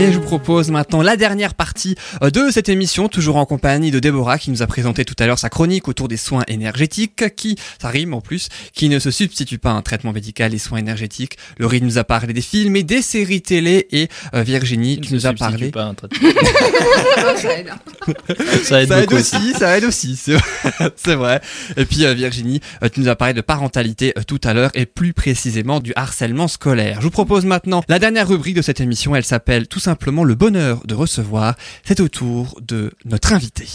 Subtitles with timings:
[0.00, 4.38] Et propose maintenant la dernière partie euh, de cette émission, toujours en compagnie de Déborah
[4.38, 7.88] qui nous a présenté tout à l'heure sa chronique autour des soins énergétiques, qui, ça
[7.88, 11.36] rime en plus, qui ne se substitue pas à un traitement médical et soins énergétiques.
[11.58, 15.26] Laurie nous a parlé des films et des séries télé et euh, Virginie, tu nous
[15.26, 15.72] as parlé...
[15.72, 16.20] Pas un traitement.
[17.36, 17.72] ça aide,
[18.62, 20.16] ça aide aussi, ça aide aussi,
[20.96, 21.40] c'est vrai.
[21.76, 24.86] Et puis euh, Virginie, euh, tu nous as parlé de parentalité tout à l'heure et
[24.86, 26.98] plus précisément du harcèlement scolaire.
[27.00, 30.34] Je vous propose maintenant la dernière rubrique de cette émission, elle s'appelle tout simplement le
[30.34, 31.54] bonheur de recevoir.
[31.84, 33.66] C'est au tour de notre invité.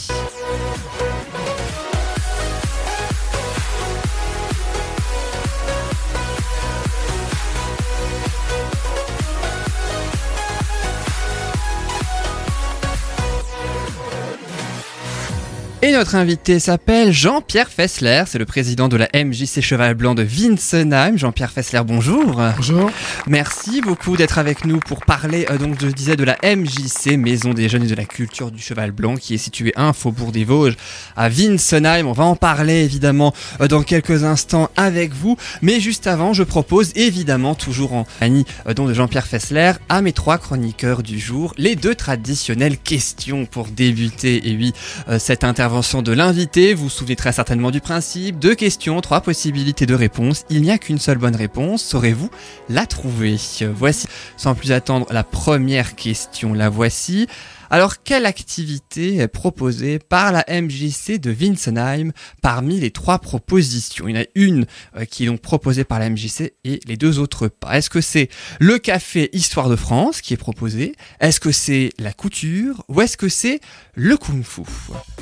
[15.81, 20.23] Et notre invité s'appelle Jean-Pierre Fessler, c'est le président de la MJC Cheval Blanc de
[20.23, 21.17] Winsenheim.
[21.17, 22.41] Jean-Pierre Fessler, bonjour.
[22.55, 22.89] Bonjour.
[23.27, 27.53] Merci beaucoup d'être avec nous pour parler, euh, donc je disais, de la MJC, Maison
[27.53, 30.31] des Jeunes et de la Culture du Cheval Blanc, qui est située à un Faubourg
[30.31, 30.77] des Vosges,
[31.17, 32.07] à Winsenheim.
[32.07, 35.38] On va en parler évidemment euh, dans quelques instants avec vous.
[35.61, 40.02] Mais juste avant, je propose évidemment, toujours en Annie, euh, donc de Jean-Pierre Fessler, à
[40.02, 44.73] mes trois chroniqueurs du jour, les deux traditionnelles questions pour débuter, et oui,
[45.19, 46.75] cette intervention de l'invité.
[46.75, 48.38] Vous vous souvenez très certainement du principe.
[48.38, 50.45] Deux questions, trois possibilités de réponse.
[50.52, 51.81] Il n'y a qu'une seule bonne réponse.
[51.83, 52.30] Saurez-vous
[52.69, 53.38] la trouver?
[53.73, 54.05] Voici,
[54.38, 56.53] sans plus attendre, la première question.
[56.53, 57.25] La voici.
[57.69, 64.07] Alors, quelle activité est proposée par la MJC de Winsenheim parmi les trois propositions?
[64.07, 66.97] Il y en a une euh, qui est donc proposée par la MJC et les
[66.97, 67.77] deux autres pas.
[67.77, 70.94] Est-ce que c'est le café Histoire de France qui est proposé?
[71.19, 72.83] Est-ce que c'est la couture?
[72.88, 73.59] Ou est-ce que c'est
[73.95, 74.61] le kung-fu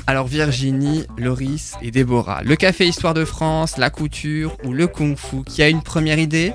[0.06, 5.44] Alors, Virginie, Loris et Déborah, le café Histoire de France, la couture ou le kung-fu
[5.44, 6.52] Qui a une première idée?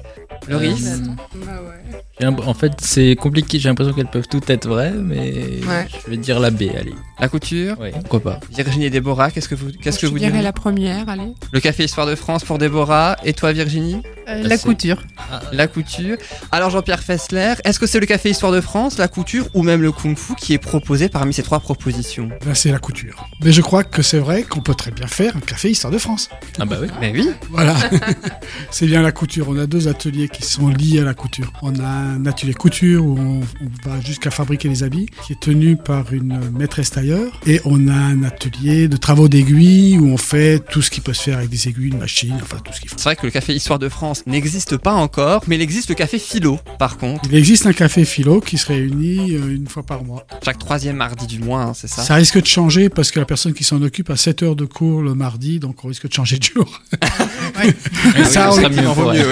[0.47, 0.97] Loris euh,
[1.45, 2.43] bah ouais.
[2.45, 3.59] En fait, c'est compliqué.
[3.59, 6.63] J'ai l'impression qu'elles peuvent toutes être vraies, mais je vais dire la B.
[6.77, 6.93] Allez.
[7.19, 8.39] La couture Oui, pourquoi pas.
[8.51, 11.33] Virginie et Déborah, qu'est-ce que vous, qu'est-ce que je vous dirais la première, allez.
[11.51, 13.15] Le café Histoire de France pour Déborah.
[13.23, 14.01] Et toi, Virginie?
[14.29, 15.03] Euh, La couture.
[15.31, 16.17] Ah, la couture.
[16.51, 19.81] Alors, Jean-Pierre Fessler, est-ce que c'est le café Histoire de France, la couture ou même
[19.81, 22.29] le Kung Fu qui est proposé parmi ces trois propositions?
[22.45, 23.27] Là, c'est la couture.
[23.43, 25.97] Mais je crois que c'est vrai qu'on peut très bien faire un café Histoire de
[25.97, 26.29] France.
[26.59, 26.87] Ah bah oui.
[26.99, 27.29] Mais oui.
[27.49, 27.75] Voilà.
[28.71, 29.47] c'est bien la couture.
[29.49, 31.51] On a deux ateliers qui sont liés à la couture.
[31.61, 35.39] On a un atelier couture où on, on va jusqu'à fabriquer les habits, qui est
[35.39, 37.39] tenu par une maîtresse tailleur.
[37.45, 41.13] Et on a un atelier de travaux d'aiguilles où on fait tout ce qui peut
[41.13, 42.95] se faire avec des aiguilles, une machine, enfin tout ce qu'il faut.
[42.97, 45.95] C'est vrai que le café Histoire de France n'existe pas encore, mais il existe le
[45.95, 47.23] café Philo, par contre.
[47.31, 50.25] Il existe un café Philo qui se réunit euh, une fois par mois.
[50.43, 53.25] Chaque troisième mardi du mois, hein, c'est ça Ça risque de changer parce que la
[53.25, 56.13] personne qui s'en occupe a 7 heures de cours le mardi, donc on risque de
[56.13, 56.81] changer de jour.
[58.25, 59.25] ça, on, mieux,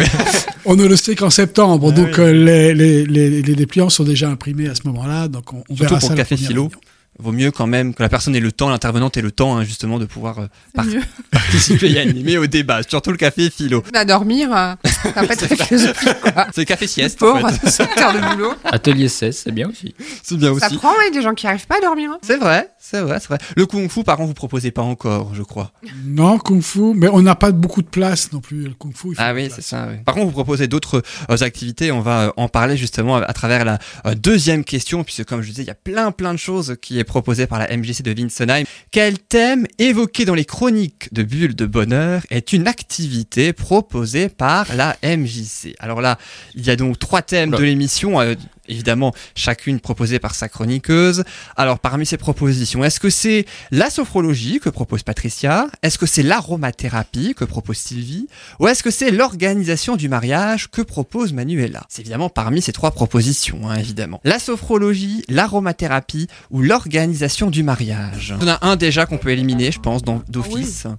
[0.65, 4.03] on, ne le sait qu'en septembre, ah donc euh, les, les, les, les, dépliants sont
[4.03, 6.13] déjà imprimés à ce moment-là, donc on, on Surtout verra pour ça.
[6.13, 6.63] le café Philo.
[6.63, 6.81] Réunion
[7.19, 9.63] vaut mieux quand même que la personne ait le temps, l'intervenante ait le temps hein,
[9.63, 10.85] justement de pouvoir euh, par
[11.31, 13.83] participer et animer au débat, surtout le café philo.
[13.93, 16.09] À dormir, euh, ça va pas très philosophique.
[16.53, 17.69] C'est le café sieste Pour en fait.
[17.69, 18.53] 7 heures de boulot.
[18.65, 19.95] Atelier 16, c'est bien aussi.
[20.23, 20.77] C'est bien Ça aussi.
[20.77, 22.11] prend, ouais, des gens qui arrivent pas à dormir.
[22.11, 22.17] hein.
[22.21, 23.37] C'est vrai, c'est vrai, c'est vrai.
[23.55, 25.71] Le kung fu, par contre, vous proposez pas encore, je crois.
[26.05, 28.63] Non, Kung Fu, mais on n'a pas beaucoup de place non plus.
[28.65, 29.87] Le Kung Fu, il faut Ah oui, c'est ça.
[29.89, 29.97] oui.
[30.05, 31.91] Par contre, vous proposez d'autres euh, activités.
[31.91, 35.41] On va euh, en parler justement à, à travers la euh, deuxième question, puisque comme
[35.41, 38.03] je disais, il y a plein plein de choses qui est proposé par la MJC
[38.03, 38.65] de Winsenheim.
[38.91, 44.67] Quel thème évoqué dans les chroniques de Bulle de Bonheur est une activité proposée par
[44.75, 46.17] la MJC Alors là,
[46.55, 47.57] il y a donc trois thèmes Oula.
[47.59, 48.19] de l'émission.
[48.21, 48.35] euh,
[48.67, 51.23] Évidemment, chacune proposée par sa chroniqueuse.
[51.55, 55.67] Alors, parmi ces propositions, est-ce que c'est la sophrologie que propose Patricia?
[55.83, 58.27] Est-ce que c'est l'aromathérapie que propose Sylvie?
[58.59, 61.85] Ou est-ce que c'est l'organisation du mariage que propose Manuela?
[61.89, 64.19] C'est évidemment parmi ces trois propositions, hein, évidemment.
[64.23, 68.35] La sophrologie, l'aromathérapie ou l'organisation du mariage?
[68.41, 70.85] Il y en a un déjà qu'on peut éliminer, je pense, dans- d'office.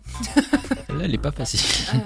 [0.89, 1.61] Là, elle est pas facile.
[1.95, 1.99] Euh,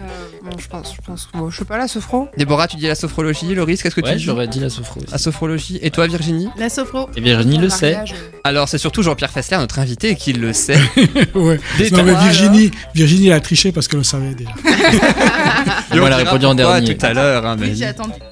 [0.43, 1.29] bon, je pense, je pense.
[1.33, 2.29] Bon, je sais pas, la sophro.
[2.37, 3.55] Déborah, tu dis la sophrologie.
[3.55, 4.25] Loris, qu'est-ce que Ouais, tu dis?
[4.25, 5.11] j'aurais dit la sophro aussi.
[5.11, 5.19] La
[5.83, 7.09] Et toi, Virginie La sophro.
[7.17, 7.97] Et Virginie le sait.
[8.45, 10.79] Alors, c'est surtout Jean-Pierre Fessler, notre invité, qui le sait.
[11.35, 11.61] ouais.
[11.93, 14.51] Non, mais Virginie, Virginie, elle a triché parce qu'elle le savait déjà.
[15.95, 16.97] Et Moi, elle a dira répondu en dernier.
[16.97, 17.45] tout à l'heure.
[17.47, 17.57] hein,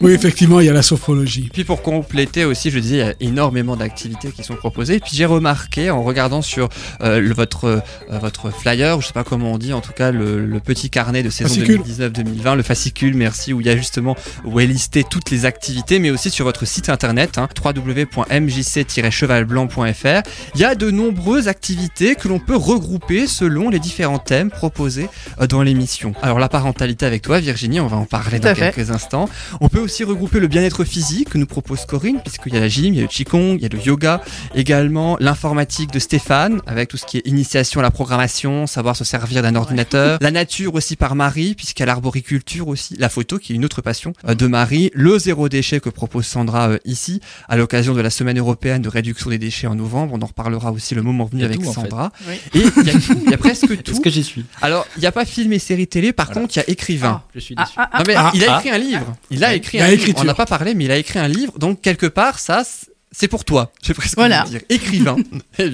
[0.01, 1.49] Oui, effectivement, il y a la sophrologie.
[1.53, 4.95] Puis pour compléter aussi, je disais, il y a énormément d'activités qui sont proposées.
[4.97, 6.69] Et puis j'ai remarqué en regardant sur
[7.03, 9.93] euh, le- votre, euh, votre flyer, ou je sais pas comment on dit, en tout
[9.93, 13.77] cas le, le petit carnet de saison 2019-2020, le fascicule, merci, où il y a
[13.77, 20.23] justement où est listé toutes les activités, mais aussi sur votre site internet hein, www.mjc-chevalblanc.fr.
[20.55, 25.09] Il y a de nombreuses activités que l'on peut regrouper selon les différents thèmes proposés
[25.41, 26.13] euh, dans l'émission.
[26.23, 29.29] Alors la parentalité avec toi, Virginie, on va en parler dans quelques instants.
[29.61, 32.69] On peut aussi regrouper le bien-être physique que nous propose Corinne, puisqu'il y a la
[32.69, 34.21] gym, il y a le qigong, il y a le yoga,
[34.55, 39.05] également l'informatique de Stéphane, avec tout ce qui est initiation à la programmation, savoir se
[39.05, 43.39] servir d'un ordinateur, la nature aussi par Marie, puisqu'il y a l'arboriculture aussi, la photo
[43.39, 46.79] qui est une autre passion euh, de Marie, le zéro déchet que propose Sandra euh,
[47.01, 50.15] ici, à l'occasion de la semaine européenne de réduction des déchets en novembre.
[50.15, 52.13] On en reparlera aussi le moment venu avec Sandra.
[52.55, 53.93] Et il y a tout, il y a presque tout.
[53.93, 54.45] Est-ce que j'y suis?
[54.61, 57.23] Alors, il n'y a pas film et série télé, par contre, il y a écrivain.
[57.25, 57.73] Ah, je suis déçu.
[57.77, 59.17] Ah, ah, mais il a écrit un livre.
[59.31, 60.15] Il a écrit un livre.
[60.19, 61.59] On n'a pas parlé, mais il a écrit un livre.
[61.59, 62.65] Donc, quelque part, ça,
[63.13, 63.73] c'est pour toi.
[63.83, 64.45] Je presque voilà.
[64.45, 65.17] dire écrivain.
[65.59, 65.69] Eh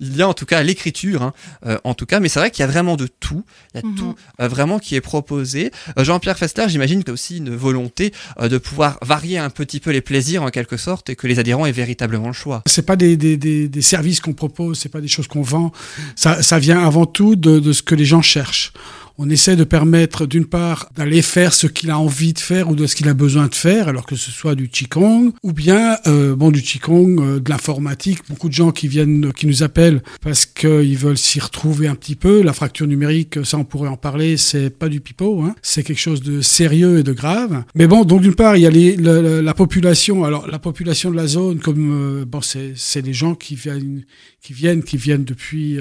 [0.00, 1.32] il y a en tout cas l'écriture, hein,
[1.64, 3.44] euh, en tout cas, mais c'est vrai qu'il y a vraiment de tout.
[3.74, 3.94] Il y a mhm.
[3.94, 5.70] tout euh, vraiment qui est proposé.
[5.98, 10.00] Euh, Jean-Pierre Festler, j'imagine que aussi une volonté de pouvoir varier un petit peu les
[10.00, 12.62] plaisirs en quelque sorte et que les adhérents aient véritablement le choix.
[12.66, 15.72] C'est pas des, des, des, des services qu'on propose, c'est pas des choses qu'on vend.
[16.16, 18.72] Ça, ça vient avant tout de, de ce que les gens cherchent
[19.22, 22.74] on essaie de permettre d'une part d'aller faire ce qu'il a envie de faire ou
[22.74, 25.98] de ce qu'il a besoin de faire, alors que ce soit du qigong ou bien
[26.06, 28.20] euh, bon du qigong, euh, de l'informatique.
[28.30, 32.16] Beaucoup de gens qui viennent, qui nous appellent parce qu'ils veulent s'y retrouver un petit
[32.16, 32.40] peu.
[32.40, 35.54] La fracture numérique, ça on pourrait en parler, c'est pas du pipeau, hein.
[35.60, 37.64] c'est quelque chose de sérieux et de grave.
[37.74, 40.24] Mais bon, donc d'une part il y a les, la, population.
[40.24, 44.02] Alors la population de la zone, comme euh, bon, c'est des gens qui viennent,
[44.40, 45.78] qui viennent, qui viennent depuis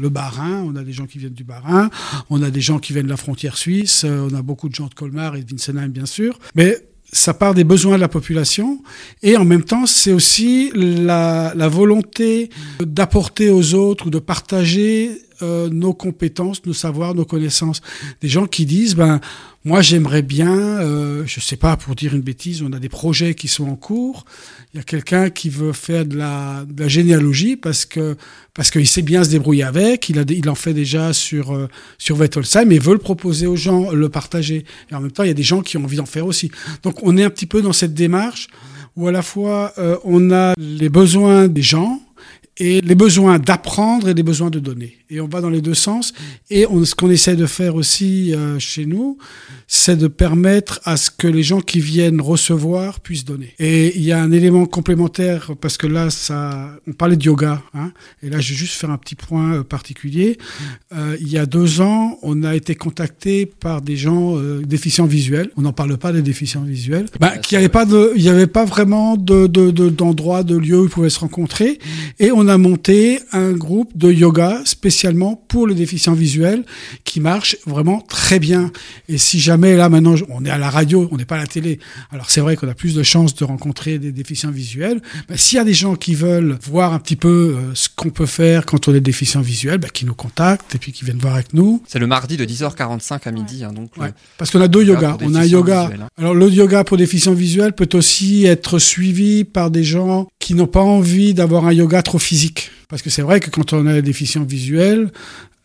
[0.00, 0.62] le Bas-Rhin.
[0.64, 1.90] On a des gens qui viennent du Bas-Rhin,
[2.30, 4.74] on a des gens qui viennent de la frontière suisse, euh, on a beaucoup de
[4.74, 6.38] gens de Colmar et de Winsenheim, bien sûr.
[6.54, 6.76] Mais
[7.10, 8.82] ça part des besoins de la population
[9.22, 12.50] et en même temps c'est aussi la, volonté
[12.80, 17.80] d'apporter aux autres ou de partager euh, nos compétences, nos savoirs, nos connaissances.
[18.20, 19.20] Des gens qui disent ben
[19.64, 23.34] moi j'aimerais bien, euh, je sais pas pour dire une bêtise, on a des projets
[23.34, 24.24] qui sont en cours
[24.74, 28.16] il y a quelqu'un qui veut faire de la, de la, généalogie parce que
[28.52, 30.10] parce qu'il sait bien se débrouiller avec.
[30.10, 33.56] Il a il en fait déjà sur euh, sur Wettolsheim et veut le proposer aux
[33.56, 34.64] gens, le partager.
[34.90, 36.50] Et en même temps, il y a des gens qui ont envie d'en faire aussi.
[36.82, 38.48] Donc on est un petit peu dans cette démarche
[38.94, 42.02] où à la fois euh, on a les besoins des gens
[42.58, 44.97] et les besoins d'apprendre et les besoins de donner.
[45.10, 46.12] Et on va dans les deux sens.
[46.50, 49.18] Et on, ce qu'on essaie de faire aussi euh, chez nous,
[49.70, 53.54] c'est de permettre à ce que les gens qui viennent recevoir puissent donner.
[53.58, 57.62] Et il y a un élément complémentaire parce que là, ça, on parlait de yoga,
[57.74, 60.38] hein, et là, je vais juste faire un petit point euh, particulier.
[60.94, 65.04] Euh, il y a deux ans, on a été contacté par des gens euh, déficients
[65.04, 65.50] visuels.
[65.58, 68.46] On n'en parle pas des déficients visuels, bah, qui avait pas de, il n'y avait
[68.46, 69.46] pas vraiment de
[69.90, 71.78] d'endroit, de, de, lieu où ils pouvaient se rencontrer,
[72.18, 74.62] et on a monté un groupe de yoga
[74.98, 76.64] spécialement pour les déficients visuels
[77.04, 78.72] qui marche vraiment très bien.
[79.08, 81.38] Et si jamais mais là maintenant on est à la radio, on n'est pas à
[81.38, 81.78] la télé.
[82.10, 85.00] Alors c'est vrai qu'on a plus de chances de rencontrer des déficients visuels.
[85.28, 88.10] Mais s'il y a des gens qui veulent voir un petit peu euh, ce qu'on
[88.10, 91.18] peut faire quand on est déficient visuel, bah, qui nous contactent et puis qui viennent
[91.18, 91.82] voir avec nous.
[91.86, 93.62] C'est le mardi de 10h45 à midi.
[93.62, 93.90] Hein, donc
[94.36, 95.16] Parce qu'on a deux yogas.
[95.22, 95.90] On a un yoga.
[95.92, 96.08] Hein.
[96.18, 100.66] Alors le yoga pour déficients visuels peut aussi être suivi par des gens qui n'ont
[100.66, 102.70] pas envie d'avoir un yoga trop physique.
[102.88, 105.10] Parce que c'est vrai que quand on a déficient visuel,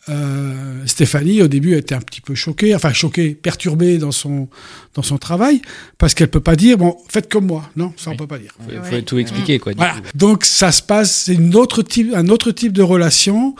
[0.09, 4.49] euh, Stéphanie, au début, était un petit peu choquée, enfin choquée, perturbée dans son
[4.95, 5.61] dans son travail,
[5.97, 7.69] parce qu'elle peut pas dire bon, faites comme moi.
[7.77, 8.53] Non, ça on peut pas dire.
[8.69, 9.71] Il faut, tout expliquer quoi.
[9.77, 9.95] Voilà.
[10.13, 13.55] Donc ça se passe, c'est une autre type, un autre type de relation,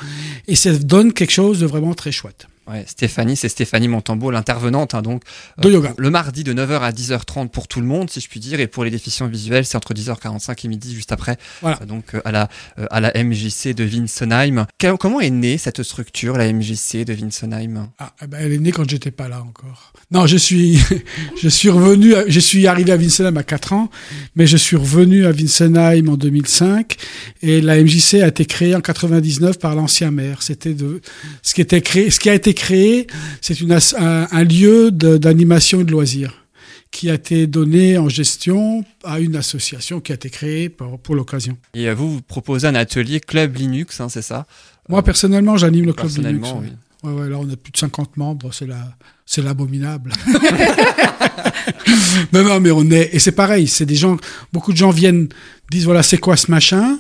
[0.48, 2.48] et ça donne quelque chose de vraiment très chouette.
[2.65, 5.24] Ouais, Stéphanie, c'est Stéphanie Montambeau, l'intervenante, hein, donc
[5.57, 5.89] de yoga.
[5.89, 8.62] Euh, le mardi de 9h à 10h30 pour tout le monde, si je puis dire,
[8.62, 11.80] et pour les déficients visuels, c'est entre 10h45 et midi juste après, voilà.
[11.81, 12.50] Euh, donc euh, à la
[12.89, 14.65] à la MJC de Winsenheim.
[14.98, 18.72] comment est née cette structure, la MJC de Winsenheim Ah, eh ben, elle est née
[18.72, 19.91] quand j'étais pas là encore.
[20.12, 20.79] Non, je suis
[21.41, 23.89] je suis revenu, je suis arrivé à Winsenheim à 4 ans,
[24.38, 26.96] mais je suis revenu à Winsenheim en 2005
[27.41, 30.41] et la MJC a été créée en 99 par l'ancien maire.
[30.43, 31.01] C'était de
[31.41, 33.07] ce qui était créé, ce qui a été créé,
[33.41, 33.55] c'est
[34.00, 36.45] un, un, lieu d'animation et de loisirs
[36.91, 41.15] qui a été donné en gestion à une association qui a été créée pour, pour
[41.15, 41.57] l'occasion.
[41.74, 44.45] Et vous, vous proposez un atelier Club Linux, hein, c'est ça?
[44.88, 46.50] Moi, personnellement, j'anime le Club Linux.
[46.55, 46.67] Oui.
[47.03, 48.95] Ouais, ouais, là, on a plus de 50 membres, c'est la,
[49.25, 50.13] c'est l'abominable.
[52.31, 54.15] mais non, mais on est, et c'est pareil, c'est des gens,
[54.53, 55.27] beaucoup de gens viennent,
[55.69, 57.00] disent voilà, c'est quoi ce machin?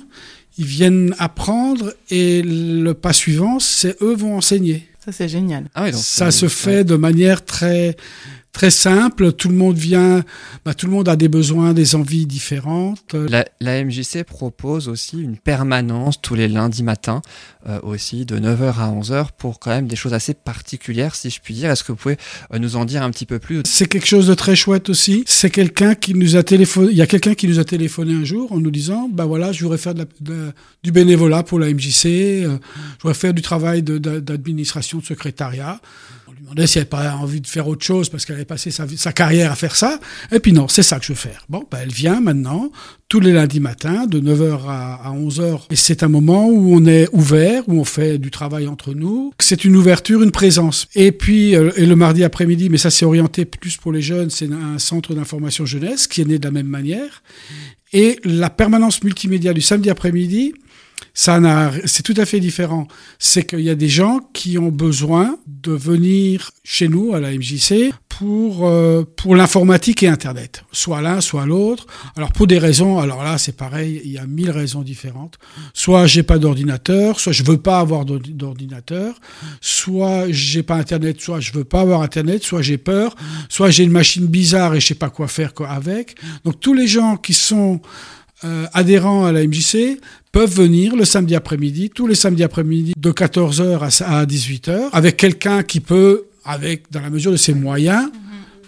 [0.57, 4.89] Ils viennent apprendre et le pas suivant, c'est eux vont enseigner.
[5.03, 5.65] Ça, c'est génial.
[5.75, 7.97] Ah ça se fait de manière très
[8.53, 9.33] très simple.
[9.33, 10.23] Tout le monde vient,
[10.63, 13.13] bah, tout le monde a des besoins, des envies différentes.
[13.13, 17.21] La, la MJC propose aussi une permanence tous les lundis matins,
[17.67, 21.41] euh, aussi de 9h à 11h pour quand même des choses assez particulières, si je
[21.41, 21.71] puis dire.
[21.71, 22.17] Est-ce que vous pouvez
[22.53, 23.63] euh, nous en dire un petit peu plus?
[23.65, 25.23] C'est quelque chose de très chouette aussi.
[25.25, 26.91] C'est quelqu'un qui nous a téléphoné.
[26.91, 29.51] Il y a quelqu'un qui nous a téléphoné un jour en nous disant, bah voilà,
[29.51, 30.51] je voudrais faire de la,
[30.83, 32.05] du bénévolat pour la MJC.
[32.05, 32.57] Euh,
[32.97, 35.81] je voudrais faire du travail d'administration, de, de secrétariat.
[36.43, 38.69] Lui demandait si elle n'avait pas envie de faire autre chose parce qu'elle avait passé
[38.69, 39.97] sa, sa, carrière à faire ça.
[40.29, 41.45] Et puis non, c'est ça que je veux faire.
[41.47, 42.69] Bon, ben elle vient maintenant
[43.07, 45.61] tous les lundis matins de 9h à, 11h.
[45.69, 49.31] Et c'est un moment où on est ouvert, où on fait du travail entre nous.
[49.39, 50.87] C'est une ouverture, une présence.
[50.95, 54.29] Et puis, euh, et le mardi après-midi, mais ça c'est orienté plus pour les jeunes,
[54.29, 57.23] c'est un centre d'information jeunesse qui est né de la même manière.
[57.93, 60.55] Et la permanence multimédia du samedi après-midi,
[61.13, 61.39] ça
[61.85, 62.87] c'est tout à fait différent.
[63.19, 67.31] C'est qu'il y a des gens qui ont besoin de venir chez nous à la
[67.31, 71.85] MJC pour euh, pour l'informatique et Internet, soit l'un, soit l'autre.
[72.15, 75.37] Alors pour des raisons, alors là c'est pareil, il y a mille raisons différentes.
[75.75, 79.19] Soit j'ai pas d'ordinateur, soit je veux pas avoir d'ordinateur,
[79.61, 83.15] soit j'ai pas Internet, soit je veux pas avoir Internet, soit j'ai peur,
[83.49, 86.15] soit j'ai une machine bizarre et je sais pas quoi faire avec.
[86.43, 87.81] Donc tous les gens qui sont
[88.45, 89.99] euh, adhérents à la MJC
[90.31, 95.63] peuvent venir le samedi après-midi, tous les samedis après-midi, de 14h à 18h, avec quelqu'un
[95.63, 98.09] qui peut, avec, dans la mesure de ses moyens,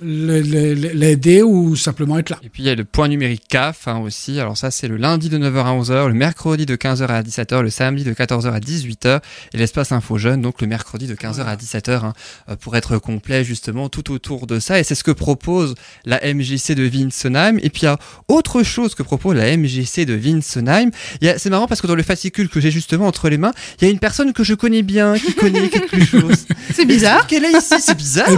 [0.02, 2.40] l'aider ou simplement être là.
[2.44, 4.40] Et puis il y a le point numérique CAF hein, aussi.
[4.40, 7.62] Alors ça c'est le lundi de 9h à 11h, le mercredi de 15h à 17h,
[7.62, 9.22] le samedi de 14h à 18h
[9.54, 12.14] et l'espace info jeune donc le mercredi de 15h à 17h hein,
[12.50, 15.76] euh, pour être complet justement tout autour de ça et c'est ce que propose
[16.06, 17.98] la MJC de Winsenheim et puis il y a
[18.28, 20.92] autre chose que propose la MJC de Winsenheim.
[21.22, 23.88] C'est marrant parce que dans le fascicule que j'ai justement entre les mains, il y
[23.88, 26.46] a une personne que je connais bien qui connaît quelque chose.
[26.74, 27.28] C'est bizarre.
[27.28, 28.30] Qu'elle est ici, c'est bizarre.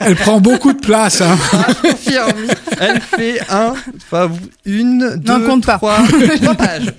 [0.00, 1.20] Elle prend beaucoup de place.
[1.20, 1.36] Hein.
[1.52, 1.66] Ah,
[2.80, 4.30] Elle fait un, enfin,
[4.64, 6.92] une, deux, non, trois, trois pages.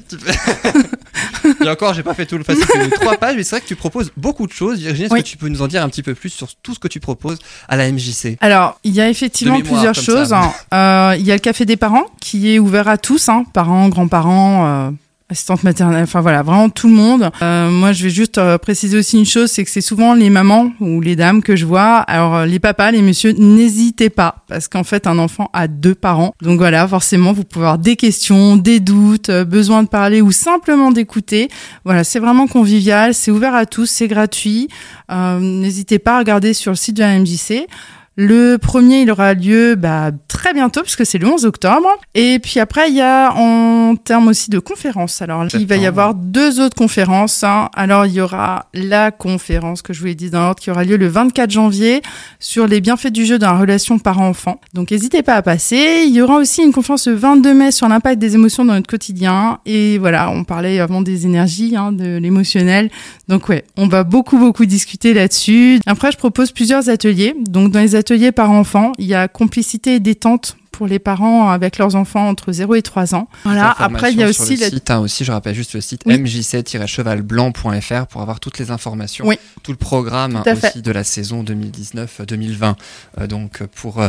[1.63, 2.89] Et encore, j'ai pas fait tout le fascicule.
[2.91, 4.79] Trois pages, mais c'est vrai que tu proposes beaucoup de choses.
[4.79, 6.79] Virginie, est-ce que tu peux nous en dire un petit peu plus sur tout ce
[6.79, 10.33] que tu proposes à la MJC Alors, il y a effectivement plusieurs choses.
[10.33, 10.51] Hein.
[10.73, 13.89] Euh, il y a le café des parents qui est ouvert à tous, hein, parents,
[13.89, 14.67] grands-parents.
[14.67, 14.91] Euh
[15.31, 17.29] assistante maternelle, enfin voilà, vraiment tout le monde.
[17.43, 20.31] Euh, moi, je vais juste euh, préciser aussi une chose, c'est que c'est souvent les
[20.31, 21.97] mamans ou les dames que je vois.
[21.97, 25.93] Alors euh, les papas, les messieurs, n'hésitez pas, parce qu'en fait, un enfant a deux
[25.93, 26.33] parents.
[26.41, 30.89] Donc voilà, forcément, vous pouvez avoir des questions, des doutes, besoin de parler ou simplement
[30.91, 31.49] d'écouter.
[31.85, 34.67] Voilà, c'est vraiment convivial, c'est ouvert à tous, c'est gratuit.
[35.11, 37.67] n'hésitez pas à regarder sur le site de la MJC.
[38.21, 41.87] Le premier, il aura lieu bah, très bientôt, puisque c'est le 11 octobre.
[42.15, 45.21] Et puis après, il y a en termes aussi de conférences.
[45.21, 47.45] Alors, il va y avoir deux autres conférences.
[47.45, 47.69] Hein.
[47.77, 50.83] Alors, il y aura la conférence que je vous ai dit dans l'ordre, qui aura
[50.83, 52.01] lieu le 24 janvier
[52.41, 54.59] sur les bienfaits du jeu dans la relation parent-enfant.
[54.73, 56.03] Donc, n'hésitez pas à passer.
[56.05, 58.89] Il y aura aussi une conférence le 22 mai sur l'impact des émotions dans notre
[58.89, 59.59] quotidien.
[59.65, 62.89] Et voilà, on parlait avant des énergies, hein, de l'émotionnel.
[63.29, 65.79] Donc, ouais, on va beaucoup, beaucoup discuter là-dessus.
[65.85, 67.33] Après, je propose plusieurs ateliers.
[67.47, 68.91] Donc, dans les ateliers par enfant.
[68.97, 72.81] Il y a complicité et détente pour les parents avec leurs enfants entre 0 et
[72.81, 73.27] 3 ans.
[73.43, 73.75] Voilà.
[73.77, 78.07] Après, il y a aussi le site, hein, aussi, je rappelle juste le site mjc-chevalblanc.fr
[78.07, 79.37] pour avoir toutes les informations, oui.
[79.61, 82.75] tout le programme aussi de la saison 2019-2020.
[83.19, 84.07] Euh, donc pour euh,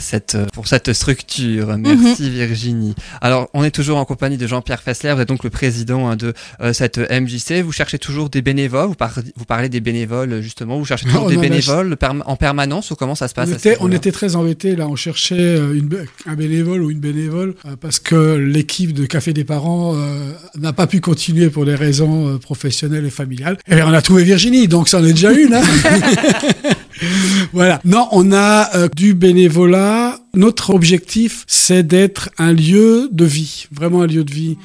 [0.00, 2.30] cette pour cette structure, merci mhm.
[2.30, 2.96] Virginie.
[3.20, 6.16] Alors, on est toujours en compagnie de Jean-Pierre Fessler, vous êtes donc le président hein,
[6.16, 7.62] de euh, cette MJC.
[7.62, 8.96] Vous cherchez toujours des bénévoles, vous,
[9.36, 11.96] vous parlez des bénévoles justement, vous cherchez toujours des bénévoles
[12.26, 14.96] en permanence ou comment ça se passe On, était, on était très embêtés là, on
[14.96, 15.86] cherchait une
[16.26, 20.72] un bénévole ou une bénévole euh, parce que l'équipe de Café des parents euh, n'a
[20.72, 23.58] pas pu continuer pour des raisons euh, professionnelles et familiales.
[23.68, 25.54] Et on a trouvé Virginie, donc ça en est déjà une.
[25.54, 25.62] Hein
[27.52, 27.80] voilà.
[27.84, 30.18] Non, on a du bénévolat.
[30.34, 34.56] Notre objectif, c'est d'être un lieu de vie, vraiment un lieu de vie.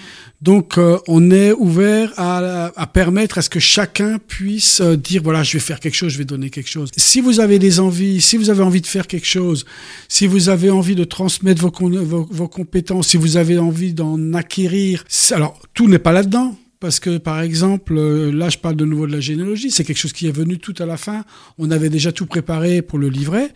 [0.44, 5.24] Donc, euh, on est ouvert à, à, permettre à ce que chacun puisse euh, dire
[5.24, 6.90] voilà, je vais faire quelque chose, je vais donner quelque chose.
[6.98, 9.66] Si vous avez des envies, si vous avez envie de faire quelque chose,
[10.10, 15.06] si vous avez envie de transmettre vos, vos, compétences, si vous avez envie d'en acquérir,
[15.32, 16.58] alors tout n'est pas là-dedans.
[16.82, 19.72] Parce que, par exemple, euh, là, je parle de nouveau de la généalogie.
[19.72, 21.24] C'est quelque chose qui est venu tout à la fin.
[21.58, 23.54] On avait déjà tout préparé pour le livret.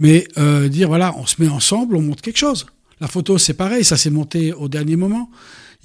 [0.00, 0.28] Mais
[0.68, 2.66] dire, voilà, on se met ensemble, on monte quelque chose.
[3.00, 3.84] La photo, c'est pareil.
[3.84, 5.30] Ça s'est monté au dernier moment.